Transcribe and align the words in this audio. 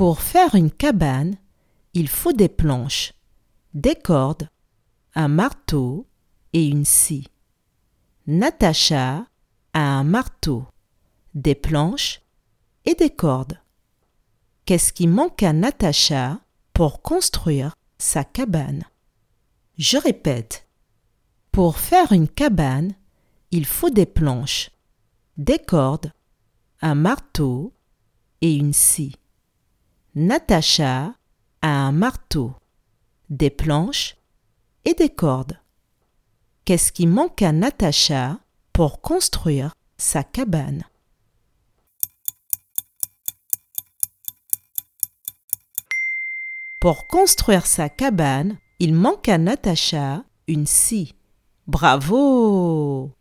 Pour 0.00 0.22
faire 0.22 0.54
une 0.54 0.70
cabane, 0.70 1.36
il 1.92 2.08
faut 2.08 2.32
des 2.32 2.48
planches, 2.48 3.12
des 3.74 3.94
cordes, 3.94 4.48
un 5.14 5.28
marteau 5.28 6.06
et 6.54 6.66
une 6.66 6.86
scie. 6.86 7.28
Natacha 8.26 9.26
a 9.74 9.78
un 9.78 10.04
marteau, 10.04 10.64
des 11.34 11.54
planches 11.54 12.22
et 12.86 12.94
des 12.94 13.10
cordes. 13.10 13.60
Qu'est-ce 14.64 14.94
qui 14.94 15.06
manque 15.06 15.42
à 15.42 15.52
Natacha 15.52 16.40
pour 16.72 17.02
construire 17.02 17.76
sa 17.98 18.24
cabane? 18.24 18.84
Je 19.76 19.98
répète. 19.98 20.66
Pour 21.52 21.76
faire 21.76 22.12
une 22.12 22.28
cabane, 22.28 22.94
il 23.50 23.66
faut 23.66 23.90
des 23.90 24.06
planches, 24.06 24.70
des 25.36 25.58
cordes, 25.58 26.10
un 26.80 26.94
marteau 26.94 27.74
et 28.40 28.54
une 28.54 28.72
scie. 28.72 29.14
Natacha 30.16 31.14
a 31.62 31.68
un 31.68 31.92
marteau, 31.92 32.52
des 33.28 33.48
planches 33.50 34.16
et 34.84 34.94
des 34.94 35.10
cordes. 35.10 35.60
Qu'est-ce 36.64 36.90
qui 36.90 37.06
manque 37.06 37.42
à 37.42 37.52
Natacha 37.52 38.40
pour 38.72 39.00
construire 39.02 39.72
sa 39.98 40.24
cabane? 40.24 40.84
Pour 46.80 47.06
construire 47.06 47.66
sa 47.66 47.88
cabane, 47.88 48.58
il 48.80 48.94
manque 48.94 49.28
à 49.28 49.38
Natacha 49.38 50.24
une 50.48 50.66
scie. 50.66 51.14
Bravo 51.68 53.12